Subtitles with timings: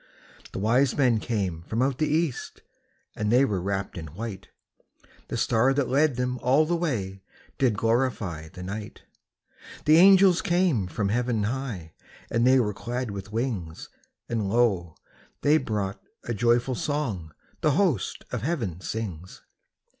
[0.51, 2.63] The wise men came from out the east,
[3.15, 4.49] And they were wrapped in white;
[5.27, 7.21] The star that led them all the way
[7.59, 9.03] Did glorify the night.
[9.85, 11.93] The angels came from heaven high,
[12.31, 13.89] And they were clad with wings;
[14.27, 14.95] And lo,
[15.41, 17.31] they brought a joyful song
[17.61, 19.43] The host of heaven sings.